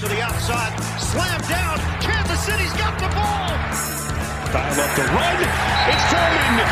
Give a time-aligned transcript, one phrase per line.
[0.00, 1.76] to the outside, slam down.
[2.00, 3.50] Kansas City's got the ball.
[4.52, 5.38] Dial up the run.
[5.90, 6.68] It's Foreman.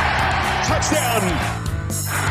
[0.63, 2.26] Touchdown.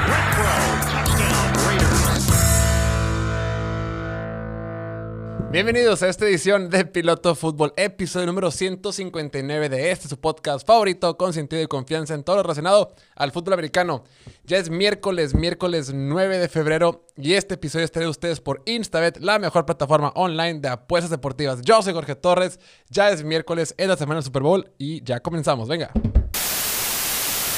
[5.55, 11.15] Bienvenidos a esta edición de Piloto Fútbol, episodio número 159 de este su podcast favorito
[11.15, 14.03] con sentido y confianza en todo lo relacionado al fútbol americano.
[14.43, 19.39] Ya es miércoles, miércoles 9 de febrero y este episodio estaré ustedes por Instabet, la
[19.39, 21.61] mejor plataforma online de apuestas deportivas.
[21.61, 22.59] Yo soy Jorge Torres,
[22.89, 25.89] ya es miércoles, es la semana del Super Bowl y ya comenzamos, venga.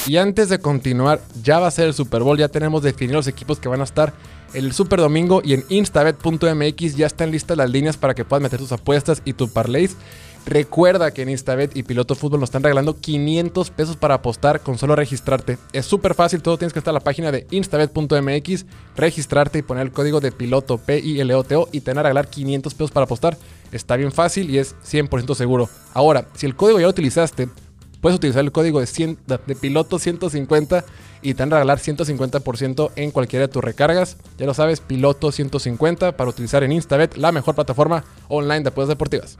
[0.08, 3.28] Y antes de continuar, ya va a ser el Super Bowl, ya tenemos definidos los
[3.28, 4.14] equipos que van a estar
[4.54, 8.58] el Super Domingo y en instabet.mx ya están listas las líneas para que puedas meter
[8.58, 9.98] tus apuestas y tu parlays.
[10.46, 14.78] Recuerda que en Instabet y Piloto Fútbol nos están regalando 500 pesos para apostar con
[14.78, 15.58] solo registrarte.
[15.74, 19.88] Es súper fácil, todo tienes que estar en la página de instabet.mx, registrarte y poner
[19.88, 23.38] el código de piloto P-I-L-O-T-O y te van a regalar 500 pesos para apostar.
[23.74, 25.70] Está bien fácil y es 100% seguro.
[25.94, 27.50] Ahora, si el código ya lo utilizaste,
[28.08, 30.86] puedes utilizar el código de, 100, de piloto 150
[31.22, 34.16] y te van a regalar 150% en cualquiera de tus recargas.
[34.38, 38.88] Ya lo sabes, piloto 150 para utilizar en Instabet, la mejor plataforma online de apuestas
[38.88, 39.38] deportivas.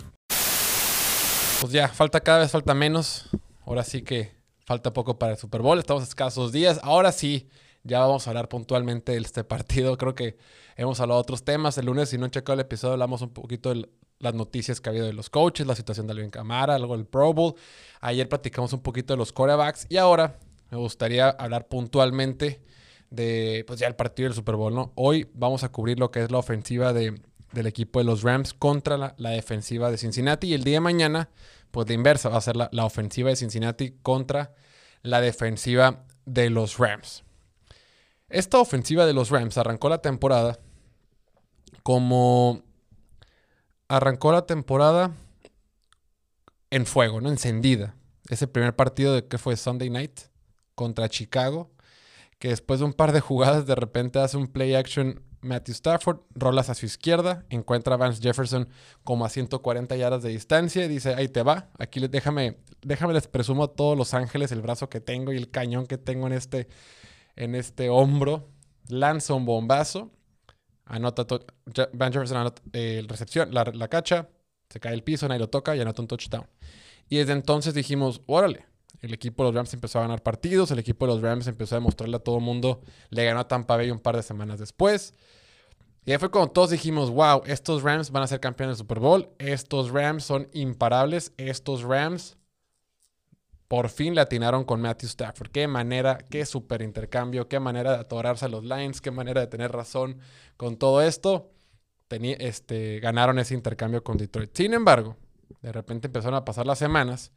[1.62, 3.30] Pues ya, falta cada vez, falta menos.
[3.66, 4.34] Ahora sí que
[4.66, 5.80] falta poco para el Super Bowl.
[5.80, 6.82] Estamos a escasos días.
[6.84, 7.48] Ahora sí,
[7.88, 9.98] ya vamos a hablar puntualmente de este partido.
[9.98, 10.38] Creo que
[10.76, 11.78] hemos hablado de otros temas.
[11.78, 14.90] El lunes, si no han checado el episodio, hablamos un poquito de las noticias que
[14.90, 17.56] ha habido de los coaches, la situación de Alvin Camara, algo del Pro Bowl.
[18.02, 20.38] Ayer platicamos un poquito de los quarterbacks y ahora
[20.70, 22.62] me gustaría hablar puntualmente
[23.10, 24.92] de pues ya el partido del Super Bowl, ¿no?
[24.96, 27.22] Hoy vamos a cubrir lo que es la ofensiva de,
[27.54, 30.82] del equipo de los Rams contra la, la, defensiva de Cincinnati y el día de
[30.82, 31.30] mañana,
[31.72, 34.54] pues de inversa, va a ser la, la ofensiva de Cincinnati contra
[35.04, 37.24] la defensiva de los Rams.
[38.30, 40.60] Esta ofensiva de los Rams arrancó la temporada
[41.84, 42.62] como
[43.88, 45.16] arrancó la temporada
[46.70, 47.30] en fuego, ¿no?
[47.30, 47.96] Encendida.
[48.30, 50.20] Ese primer partido de que fue Sunday Night
[50.76, 51.72] contra Chicago,
[52.40, 56.20] que después de un par de jugadas de repente hace un play action Matthew Stafford,
[56.36, 58.68] rolas a su izquierda, encuentra a Vance Jefferson
[59.06, 63.28] como a 140 yardas de distancia y dice, ahí te va, aquí déjame, déjame les
[63.28, 66.34] presumo a todos los ángeles el brazo que tengo y el cañón que tengo en
[66.34, 66.68] este,
[67.38, 68.50] en este hombro,
[68.90, 70.12] lanza un bombazo,
[70.86, 71.26] anota,
[71.94, 74.30] Vance Jefferson eh, recepción, la, la cacha,
[74.70, 76.48] se cae el piso, nadie lo toca y anota un touchdown.
[77.10, 78.66] Y desde entonces dijimos, órale,
[79.02, 81.76] el equipo de los Rams empezó a ganar partidos, el equipo de los Rams empezó
[81.76, 84.60] a demostrarle a todo el mundo, le ganó a Tampa Bay un par de semanas
[84.60, 85.14] después.
[86.06, 89.00] Y ahí fue cuando todos dijimos, wow, estos Rams van a ser campeones del Super
[89.00, 92.38] Bowl, estos Rams son imparables, estos Rams
[93.68, 95.52] por fin le atinaron con Matthew Stafford.
[95.52, 99.48] Qué manera, qué super intercambio, qué manera de atorarse a los Lions, qué manera de
[99.48, 100.20] tener razón
[100.56, 101.52] con todo esto.
[102.10, 104.56] Este, ganaron ese intercambio con Detroit.
[104.56, 105.18] Sin embargo,
[105.62, 107.32] de repente empezaron a pasar las semanas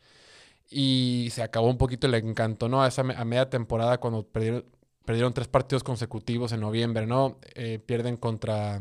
[0.71, 2.83] y se acabó un poquito el encanto, ¿no?
[2.83, 4.65] A esa a media temporada cuando perdieron,
[5.05, 7.41] perdieron tres partidos consecutivos en noviembre, ¿no?
[7.55, 8.81] Eh, pierden contra,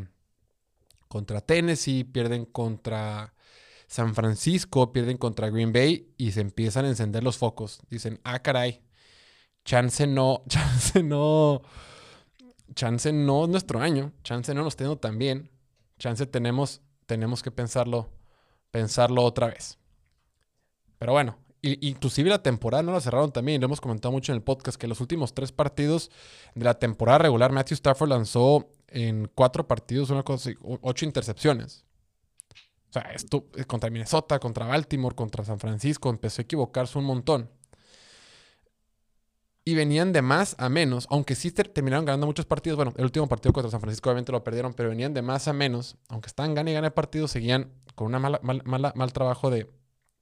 [1.08, 3.34] contra Tennessee, pierden contra
[3.90, 7.82] San Francisco, pierden contra Green Bay y se empiezan a encender los focos.
[7.90, 8.84] Dicen, ah, caray,
[9.66, 11.64] chance no, chance no,
[12.76, 15.50] chance no es nuestro año, chance no nos tengo tan bien,
[15.98, 18.12] chance tenemos, tenemos que pensarlo,
[18.70, 19.80] pensarlo otra vez.
[21.00, 23.60] Pero bueno, inclusive la temporada no la cerraron también.
[23.60, 26.12] Lo hemos comentado mucho en el podcast que los últimos tres partidos
[26.54, 31.86] de la temporada regular, Matthew Stafford lanzó en cuatro partidos una cosa, ocho intercepciones.
[32.90, 37.50] O sea, esto contra Minnesota, contra Baltimore, contra San Francisco, empezó a equivocarse un montón.
[39.64, 42.78] Y venían de más a menos, aunque sí terminaron ganando muchos partidos.
[42.78, 45.54] Bueno, el último partido contra San Francisco obviamente lo perdieron, pero venían de más a
[45.54, 45.98] menos.
[46.08, 49.70] Aunque estaban ganando y ganando partidos, seguían con un mal, mal, mal trabajo de,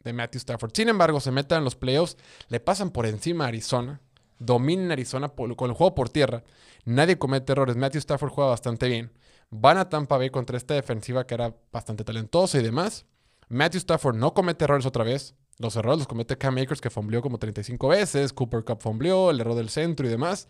[0.04, 0.72] de Matthew Stafford.
[0.74, 2.18] Sin embargo, se meten en los playoffs,
[2.50, 4.02] le pasan por encima a Arizona,
[4.40, 6.44] dominan Arizona con el juego por tierra,
[6.86, 9.12] nadie comete errores, Matthew Stafford juega bastante bien.
[9.50, 13.06] Van a Tampa Bay contra esta defensiva que era bastante talentosa y demás.
[13.50, 15.36] Matthew Stafford no comete errores otra vez.
[15.58, 19.40] Los errores los comete Cam Akers que fombleó como 35 veces, Cooper Cup fombleó, el
[19.40, 20.50] error del centro y demás.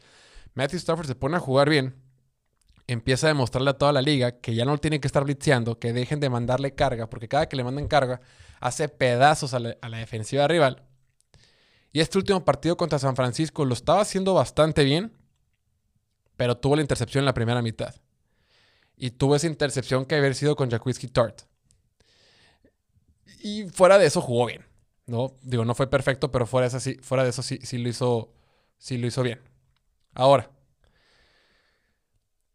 [0.54, 1.96] Matthew Stafford se pone a jugar bien,
[2.88, 5.94] empieza a demostrarle a toda la liga que ya no tiene que estar blitzeando, que
[5.94, 8.22] dejen de mandarle carga, porque cada que le mandan carga
[8.60, 10.84] hace pedazos a la, a la, defensiva rival.
[11.94, 15.14] Y este último partido contra San Francisco lo estaba haciendo bastante bien,
[16.36, 17.96] pero tuvo la intercepción en la primera mitad.
[18.98, 21.44] Y tuvo esa intercepción que haber sido con Jaquiski Tart.
[23.40, 24.66] Y fuera de eso jugó bien.
[25.08, 25.34] ¿no?
[25.42, 27.90] Digo, no fue perfecto, pero fuera de eso sí, fuera de eso sí, sí, lo
[27.90, 28.34] hizo,
[28.78, 29.40] sí lo hizo bien.
[30.14, 30.52] Ahora,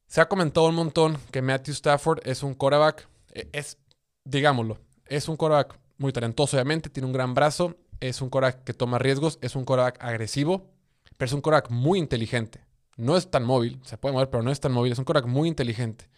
[0.07, 3.09] se ha comentado un montón que Matthew Stafford es un quarterback.
[3.53, 3.79] Es
[4.25, 8.75] digámoslo, es un quarterback muy talentoso, obviamente, tiene un gran brazo, es un quarterback que
[8.75, 10.71] toma riesgos, es un quarterback agresivo,
[11.17, 12.61] pero es un quarterback muy inteligente.
[12.97, 15.31] No es tan móvil, se puede mover, pero no es tan móvil, es un quarterback
[15.31, 16.09] muy inteligente.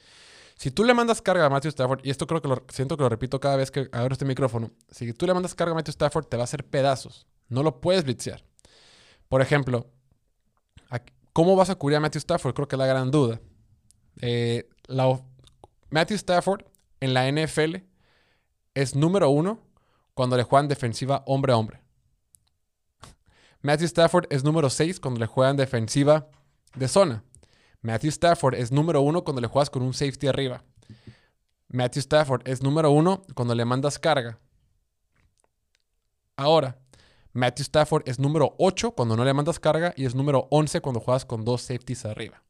[0.56, 3.02] Si tú le mandas carga a Matthew Stafford, y esto creo que lo siento que
[3.02, 5.92] lo repito cada vez que abro este micrófono, si tú le mandas carga a Matthew
[5.92, 7.26] Stafford, te va a hacer pedazos.
[7.48, 8.44] No lo puedes blitzear.
[9.28, 9.90] Por ejemplo,
[11.32, 12.54] ¿cómo vas a cubrir a Matthew Stafford?
[12.54, 13.40] Creo que es la gran duda.
[14.20, 14.68] Eh,
[15.90, 16.64] Matthew Stafford
[17.00, 17.76] en la NFL
[18.74, 19.60] es número uno
[20.14, 21.80] cuando le juegan defensiva hombre a hombre.
[23.60, 26.28] Matthew Stafford es número 6 cuando le juegan defensiva
[26.74, 27.24] de zona.
[27.82, 30.64] Matthew Stafford es número uno cuando le juegas con un safety arriba.
[31.68, 34.38] Matthew Stafford es número uno cuando le mandas carga.
[36.36, 36.78] Ahora,
[37.32, 41.00] Matthew Stafford es número 8 cuando no le mandas carga y es número 11 cuando
[41.00, 42.42] juegas con dos safeties arriba.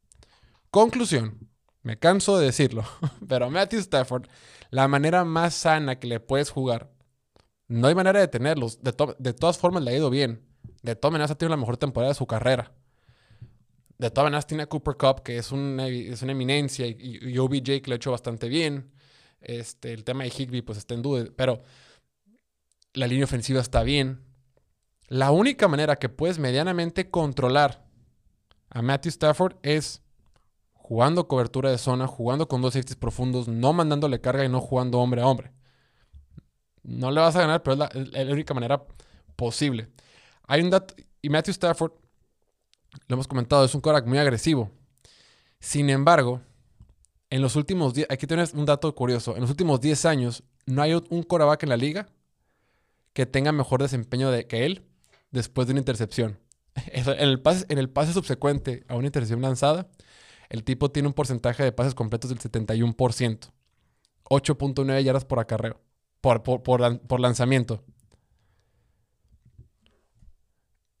[0.71, 1.49] Conclusión,
[1.81, 2.83] me canso de decirlo,
[3.27, 4.27] pero Matthew Stafford,
[4.69, 6.91] la manera más sana que le puedes jugar,
[7.67, 8.81] no hay manera de tenerlos.
[8.83, 10.45] De, de todas formas le ha ido bien.
[10.83, 12.71] De todas maneras ha tenido la mejor temporada de su carrera
[13.97, 17.37] de todas maneras tiene a Cooper Cup, que es una, es una eminencia, y, y,
[17.37, 18.91] OBJ que lo ha hecho bastante bien.
[19.41, 21.61] Este, el tema de Higby pues está en duda, pero
[22.93, 24.23] la línea ofensiva está bien.
[25.07, 27.85] La única manera que puedes medianamente controlar
[28.69, 30.01] a Matthew Stafford es
[30.73, 34.99] jugando cobertura de zona, jugando con dos safeties profundos, no mandándole carga y no jugando
[34.99, 35.51] hombre a hombre.
[36.83, 38.83] No le vas a ganar, pero es la, es la única manera
[39.35, 39.89] posible.
[40.47, 41.93] Hay un dato, y Matthew Stafford
[43.07, 44.71] lo hemos comentado, es un Korak muy agresivo.
[45.59, 46.41] Sin embargo,
[47.29, 50.81] en los últimos 10, aquí tienes un dato curioso, en los últimos 10 años no
[50.81, 52.07] hay un quarterback en la liga
[53.13, 54.83] que tenga mejor desempeño de, que él
[55.31, 56.39] después de una intercepción.
[56.91, 59.87] En el, pase, en el pase subsecuente a una intercepción lanzada,
[60.49, 63.49] el tipo tiene un porcentaje de pases completos del 71%.
[64.29, 65.79] 8.9 yardas por acarreo,
[66.19, 67.83] por, por, por lanzamiento.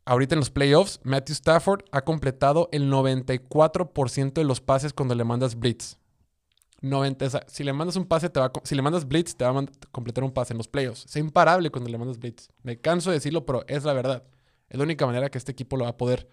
[0.05, 5.23] Ahorita en los playoffs, Matthew Stafford ha completado el 94% de los pases cuando le
[5.23, 5.97] mandas blitz.
[6.81, 9.65] 90, si le mandas un pase, te va si le mandas blitz, te va a
[9.91, 11.05] completar un pase en los playoffs.
[11.05, 12.49] Es imparable cuando le mandas blitz.
[12.61, 14.23] Me canso de decirlo, pero es la verdad.
[14.69, 16.27] Es la única manera que este equipo lo va a poder,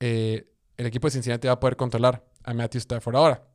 [0.00, 3.16] eh, el equipo de Cincinnati va a poder controlar a Matthew Stafford.
[3.16, 3.46] Ahora,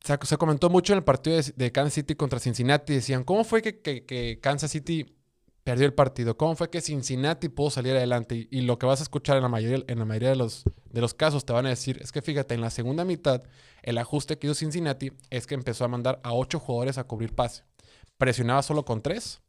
[0.00, 2.94] se, comentó mucho en el partido de, Kansas City contra Cincinnati.
[2.94, 5.21] Decían, ¿cómo fue que Kansas City
[5.64, 6.36] perdió el partido.
[6.36, 8.48] ¿Cómo fue que Cincinnati pudo salir adelante?
[8.50, 11.00] Y, lo que vas a escuchar en la mayoría, en la mayoría de, los, de
[11.00, 13.42] los casos te van a decir es que fíjate, en la segunda mitad,
[13.82, 17.34] el ajuste que hizo Cincinnati es que empezó a mandar a ocho jugadores a cubrir
[17.34, 17.64] pase.
[18.18, 19.40] Presionaba solo con tres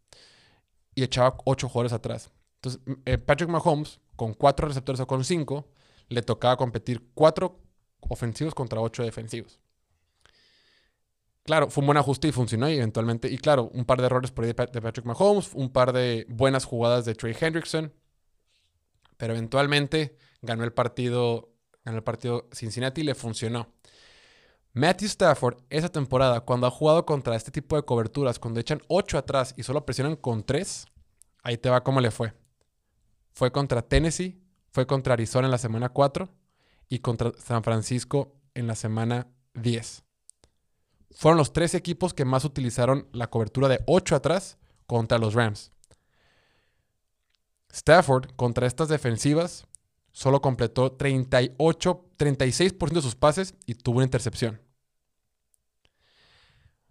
[0.96, 2.32] y echaba ocho jugadores atrás.
[2.56, 5.68] Entonces, eh, Patrick Mahomes, con cuatro receptores o con cinco,
[6.10, 7.60] le tocaba competir cuatro
[8.00, 9.60] ofensivos contra ocho defensivos.
[11.44, 13.30] Claro, fue un buen ajuste y funcionó y eventualmente.
[13.30, 16.64] Y claro, un par de errores por ahí de, Patrick Mahomes, un par de buenas
[16.64, 17.94] jugadas de Trey Hendrickson.
[19.18, 21.54] Pero eventualmente ganó el partido,
[21.84, 23.74] ganó el partido Cincinnati y le funcionó.
[24.74, 29.18] Matthew Stafford, esa temporada, cuando ha jugado contra este tipo de coberturas, cuando echan 8
[29.18, 30.88] atrás y solo presionan con 3,
[31.44, 32.34] ahí te va cómo le fue.
[33.34, 34.42] Fue contra Tennessee,
[34.72, 36.30] fue contra Arizona en la semana 4
[36.90, 40.04] y contra San Francisco en la semana 10
[41.14, 45.72] fueron los tres equipos que más utilizaron la cobertura de 8 atrás contra los Rams.
[47.72, 49.66] Stafford contra estas defensivas
[50.12, 54.62] solo completó 38, 36% de sus pases y tuvo una intercepción.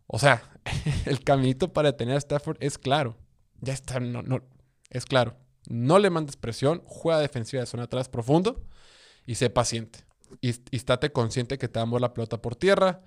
[0.07, 0.43] O sea,
[1.07, 3.17] el caminito para detener a Stafford es claro.
[3.61, 4.43] Ya está, no, no,
[4.91, 5.37] es claro.
[5.69, 8.65] No le mandes presión, juega defensiva de zona atrás profundo
[9.25, 10.01] y sé paciente.
[10.41, 13.03] Y, y estate consciente que te damos la pelota por tierra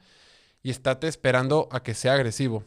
[0.65, 2.63] y estate esperando a que sea agresivo.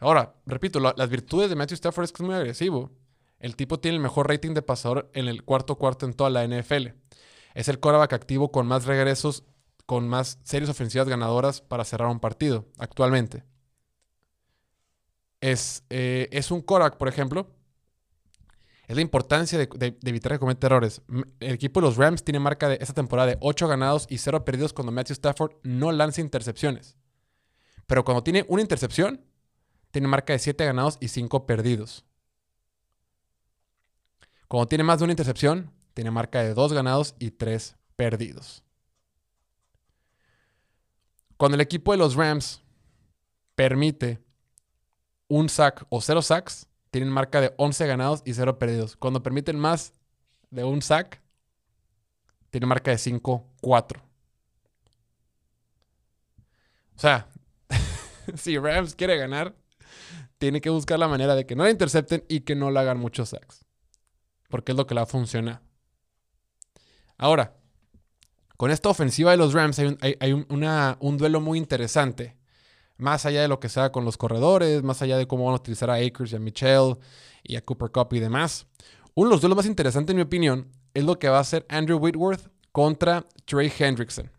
[0.00, 2.90] Ahora, repito, las virtudes de Matthew Stafford es que es muy agresivo.
[3.38, 6.46] El tipo tiene el mejor rating de pasador en el cuarto cuarto en toda la
[6.48, 6.94] NFL.
[7.52, 9.44] Es el quarterback activo con más regresos,
[9.84, 13.44] con más series ofensivas ganadoras para cerrar un partido actualmente.
[15.42, 17.50] Es, eh, es un quarterback, por ejemplo,
[18.88, 21.02] es la importancia de, evitar que cometa errores.
[21.40, 24.46] El equipo de los Rams tiene marca de esta temporada de 8 ganados y 0
[24.46, 26.96] perdidos cuando Matthew Stafford no lanza intercepciones.
[27.86, 29.20] Pero cuando tiene una intercepción,
[29.90, 32.04] tiene marca de 7 ganados y 5 perdidos.
[34.48, 38.62] Cuando tiene más de una intercepción, tiene marca de 2 ganados y 3 perdidos.
[41.36, 42.62] Cuando el equipo de los Rams
[43.54, 44.22] permite
[45.28, 48.96] un sack o 0 sacks, tienen marca de 11 ganados y 0 perdidos.
[48.96, 49.92] Cuando permiten más
[50.50, 51.20] de un sack,
[52.50, 54.00] tienen marca de 5-4.
[56.96, 57.28] O sea,
[58.34, 59.54] si Rams quiere ganar,
[60.38, 62.98] tiene que buscar la manera de que no la intercepten y que no le hagan
[62.98, 63.64] muchos sacks.
[64.48, 65.62] Porque es lo que la funciona.
[67.16, 67.56] Ahora,
[68.56, 72.36] con esta ofensiva de los Rams hay, un, hay, un, duelo muy interesante.
[72.96, 75.56] Más allá de lo que sea con los corredores, más allá de cómo van a
[75.56, 76.96] utilizar a Akers y a Michelle
[77.42, 78.66] y a Cooper Cup y demás.
[79.14, 81.66] Uno de los duelos más interesantes, en mi opinión, es lo que va a hacer
[81.68, 84.30] Andrew Whitworth contra Trey Hendrickson.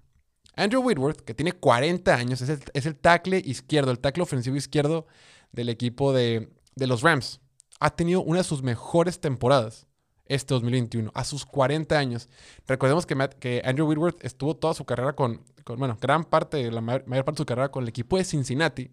[0.56, 5.06] Andrew Whitworth, que tiene 40 años, es el, tackle izquierdo, el tackle ofensivo izquierdo
[5.52, 7.42] del equipo de, de los Rams.
[7.80, 9.88] Ha tenido una de sus mejores temporadas
[10.28, 12.30] este 2021, a sus 40 años.
[12.68, 15.44] Recordemos que, Andrew Whitworth estuvo toda su carrera con,
[15.78, 18.92] bueno, gran parte, la mayor, parte de su carrera con el equipo de Cincinnati.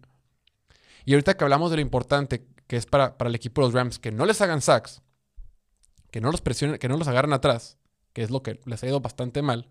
[1.05, 3.73] Y ahorita que hablamos de lo importante que es para, para el equipo de los
[3.73, 5.01] Rams, que no les hagan sacks,
[6.11, 7.77] que no los presionen, que no los agarren atrás,
[8.13, 9.69] que es lo que les ha ido bastante mal.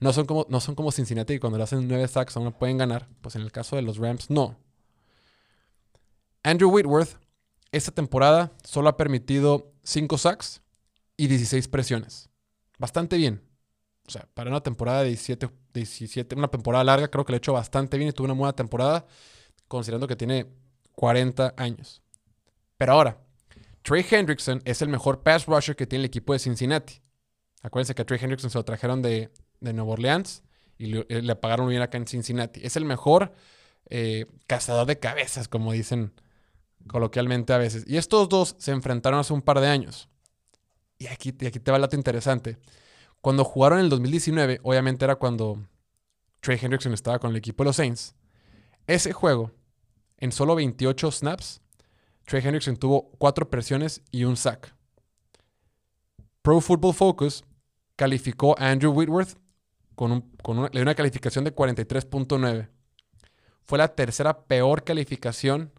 [0.00, 2.58] No son como, no son como Cincinnati, que cuando le hacen nueve sacks aún no
[2.58, 3.06] pueden ganar.
[3.20, 4.56] Pues en el caso de los Rams, no.
[6.42, 7.18] Andrew Whitworth,
[7.70, 10.62] esta temporada solo ha permitido 5 sacks
[11.16, 12.30] y 16 presiones.
[12.78, 13.42] Bastante bien.
[14.06, 17.38] O sea, para una temporada de 17, 17, una temporada larga, creo que le ha
[17.38, 19.06] hecho bastante bien y tuvo una buena temporada,
[19.68, 20.46] considerando que tiene
[20.96, 22.02] 40 años.
[22.78, 23.18] Pero ahora,
[23.82, 27.02] Trey Hendrickson es el mejor pass rusher que tiene el equipo de Cincinnati.
[27.62, 30.42] Acuérdense que a Trey Hendrickson se lo trajeron de, de Nueva Orleans
[30.78, 32.60] y le, pagaron bien acá en Cincinnati.
[32.64, 33.34] Es el mejor
[33.90, 36.12] eh, cazador de cabezas, como dicen
[36.86, 37.84] coloquialmente a veces.
[37.86, 40.08] Y estos dos se enfrentaron hace un par de años.
[40.98, 42.56] Y aquí, aquí te va el dato interesante.
[43.20, 45.58] Cuando jugaron en el 2019, obviamente era cuando
[46.40, 48.14] Trey Hendrickson estaba con el equipo de los Saints.
[48.86, 49.52] Ese juego,
[50.16, 51.60] en solo 28 snaps,
[52.24, 54.74] Trey Hendrickson tuvo 4 presiones y un sack.
[56.40, 57.44] Pro Football Focus
[57.96, 59.36] calificó a Andrew Whitworth
[60.00, 62.70] con, una, una calificación de 43.9.
[63.66, 65.72] Fue la tercera peor calificación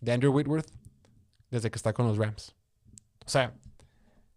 [0.00, 0.70] de Andrew Whitworth
[1.50, 2.54] desde que está con los Rams.
[3.26, 3.54] O sea,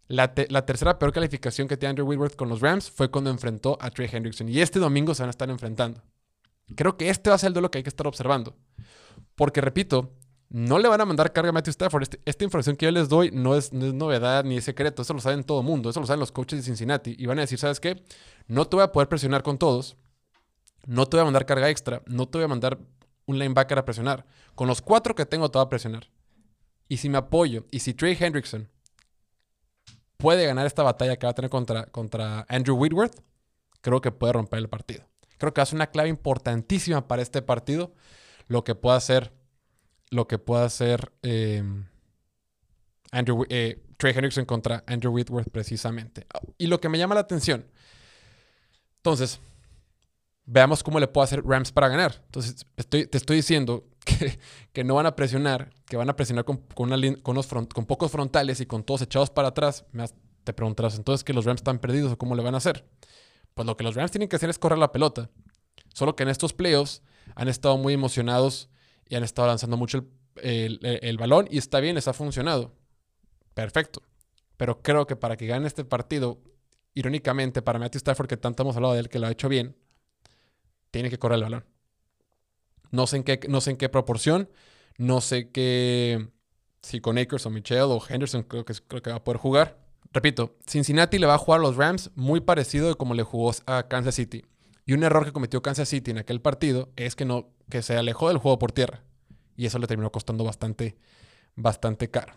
[0.08, 3.92] la, tercera peor calificación que tiene Andrew Whitworth con los Rams fue cuando enfrentó a
[3.92, 4.50] Trey Hendrickson.
[4.50, 6.02] Y este domingo se van a estar enfrentando.
[6.76, 8.58] Creo que este va a ser el duelo que hay que estar observando.
[9.36, 10.16] Porque, repito,
[10.50, 12.04] no le van a mandar carga a Matthew Stafford.
[12.04, 15.02] Este, esta información que yo les doy no es, novedad ni es secreto.
[15.02, 15.90] Eso lo saben todo el mundo.
[15.90, 17.16] Eso lo saben los coaches de Cincinnati.
[17.18, 18.04] Y van a decir, ¿sabes qué?
[18.48, 19.98] No te voy a poder presionar con todos.
[20.86, 22.02] No te voy a mandar carga extra.
[22.06, 22.80] No te voy a mandar
[23.26, 24.26] un linebacker a presionar.
[24.56, 26.10] Con los cuatro que tengo te voy a presionar.
[26.88, 28.70] Y si me apoyo, y si Trey Hendrickson
[30.16, 33.22] puede ganar esta batalla que va a tener contra, contra Andrew Whitworth,
[33.82, 35.04] creo que puede romper el partido.
[35.38, 37.94] Creo que hace una clave importantísima para este partido,
[38.48, 39.34] lo que pueda hacer,
[40.10, 41.64] lo que pueda hacer eh,
[43.12, 46.28] Andrew, eh, Trey Hendrickson contra Andrew Whitworth precisamente.
[46.58, 47.66] Y lo que me llama la atención,
[48.98, 49.40] entonces,
[50.46, 52.22] veamos cómo le puede hacer Rams para ganar.
[52.26, 53.86] Entonces, estoy, te estoy diciendo
[54.74, 56.90] que, no van a presionar, que van a presionar con, con,
[57.22, 59.86] con pocos frontales y con todos echados para atrás,
[60.44, 62.86] te preguntarás entonces que los Rams están perdidos o cómo le van a hacer.
[63.54, 65.30] Pues lo que los Rams tienen que hacer es correr la pelota.
[65.94, 67.02] Solo que en estos playoffs
[67.36, 68.70] han estado muy emocionados
[69.10, 70.06] y han estado lanzando mucho
[70.42, 72.74] el, balón y está bien, les ha funcionado.
[73.54, 74.02] Perfecto.
[74.56, 76.40] Pero creo que para que gane este partido,
[76.94, 79.76] irónicamente, para Matthew Stafford, que tanto hemos hablado de él, que lo ha hecho bien,
[80.92, 81.66] tiene que correr el balón.
[82.92, 84.50] No sé en qué, no sé en qué proporción.
[84.98, 86.30] No sé qué.
[86.82, 89.78] Si con Akers o Michelle o Henderson creo que, creo que va a poder jugar.
[90.14, 93.52] Repito, Cincinnati le va a jugar a los Rams muy parecido de como le jugó
[93.66, 94.46] a Kansas City.
[94.88, 97.98] Y un error que cometió Kansas City en aquel partido es que, no, que se
[97.98, 99.04] alejó del juego por tierra.
[99.58, 100.98] Y eso le terminó costando bastante,
[101.56, 102.34] bastante caro.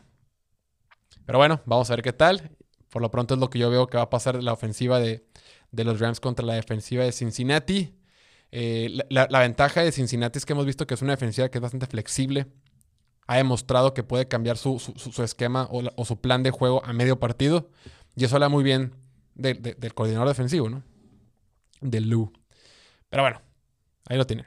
[1.25, 2.50] Pero bueno, vamos a ver qué tal.
[2.88, 5.25] Por lo pronto es lo que yo veo que va a pasar la ofensiva de,
[5.71, 7.95] de los Rams contra la defensiva de Cincinnati.
[8.50, 11.62] Eh, la, ventaja de Cincinnati es que hemos visto que es una defensiva que es
[11.62, 12.49] bastante flexible.
[13.28, 14.83] Ha demostrado que puede cambiar su,
[15.23, 17.71] esquema o, su plan de juego a medio partido.
[18.16, 18.97] Y eso habla muy bien
[19.37, 20.83] del coordinador defensivo, ¿no?
[21.80, 22.33] Del Lou.
[23.10, 23.42] Pero bueno,
[24.06, 24.46] ahí lo tienen.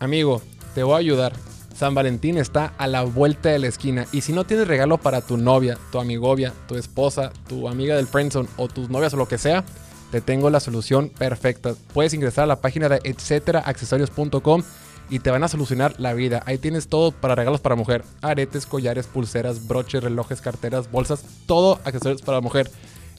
[0.00, 0.42] Amigo,
[0.74, 1.32] te voy a ayudar.
[1.74, 4.06] San Valentín está a la vuelta de la esquina.
[4.12, 8.06] Y si no tienes regalo para tu novia, tu amigovia, tu esposa, tu amiga del
[8.06, 9.64] friendzone o tus novias o lo que sea,
[10.10, 11.74] te tengo la solución perfecta.
[11.94, 14.62] Puedes ingresar a la página de etcéteraaccesorios.com
[15.08, 16.42] y te van a solucionar la vida.
[16.46, 18.04] Ahí tienes todo para regalos para mujer.
[18.22, 22.70] Aretes, collares, pulseras, broches, relojes, carteras, bolsas, todo accesorios para mujer.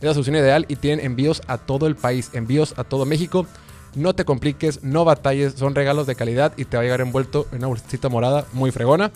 [0.03, 3.47] Es la solución ideal y tienen envíos a todo el país, envíos a todo México.
[3.95, 7.47] No te compliques, no batalles, son regalos de calidad y te va a llegar envuelto
[7.53, 9.13] en una bolsita morada muy fregona.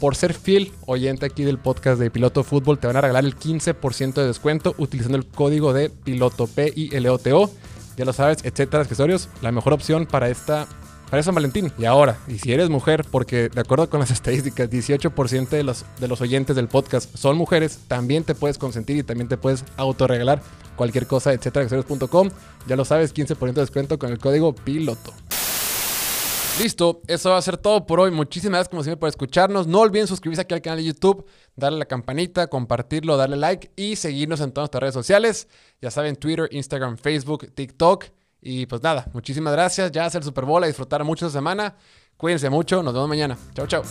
[0.00, 3.38] Por ser fiel oyente aquí del podcast de Piloto Fútbol, te van a regalar el
[3.38, 7.48] 15% de descuento utilizando el código de Piloto P I L O T O.
[7.96, 10.66] Ya lo sabes, etcétera, accesorios, la mejor opción para esta
[11.22, 11.72] para Valentín.
[11.78, 15.84] Y ahora, y si eres mujer, porque de acuerdo con las estadísticas, 18% de los,
[16.00, 19.64] de los oyentes del podcast son mujeres, también te puedes consentir y también te puedes
[19.76, 20.42] autorregalar
[20.76, 21.68] cualquier cosa, etcétera,
[22.66, 25.12] Ya lo sabes, 15% de descuento con el código PILOTO.
[26.58, 28.12] Listo, eso va a ser todo por hoy.
[28.12, 29.66] Muchísimas gracias como siempre por escucharnos.
[29.66, 33.96] No olviden suscribirse aquí al canal de YouTube, darle la campanita, compartirlo, darle like y
[33.96, 35.48] seguirnos en todas nuestras redes sociales.
[35.80, 38.04] Ya saben, Twitter, Instagram, Facebook, TikTok.
[38.46, 39.90] Y pues nada, muchísimas gracias.
[39.90, 41.74] Ya hace el Super Bowl, a disfrutar mucho esta semana.
[42.18, 43.38] Cuídense mucho, nos vemos mañana.
[43.54, 43.82] Chao, chao.